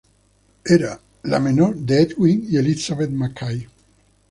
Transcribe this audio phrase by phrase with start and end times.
[0.77, 3.67] Era la menor de Edwin y Elizabeth McKay.